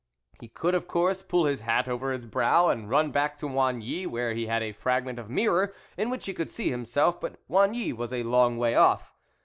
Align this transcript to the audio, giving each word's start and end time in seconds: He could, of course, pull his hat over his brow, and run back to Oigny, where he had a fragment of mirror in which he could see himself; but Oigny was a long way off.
He 0.39 0.47
could, 0.47 0.73
of 0.73 0.87
course, 0.87 1.21
pull 1.21 1.45
his 1.45 1.59
hat 1.59 1.87
over 1.87 2.11
his 2.11 2.25
brow, 2.25 2.69
and 2.69 2.89
run 2.89 3.11
back 3.11 3.37
to 3.37 3.45
Oigny, 3.45 4.07
where 4.07 4.33
he 4.33 4.47
had 4.47 4.63
a 4.63 4.71
fragment 4.71 5.19
of 5.19 5.29
mirror 5.29 5.75
in 5.95 6.09
which 6.09 6.25
he 6.25 6.33
could 6.33 6.49
see 6.49 6.71
himself; 6.71 7.21
but 7.21 7.37
Oigny 7.51 7.93
was 7.93 8.11
a 8.11 8.23
long 8.23 8.57
way 8.57 8.73
off. 8.73 9.13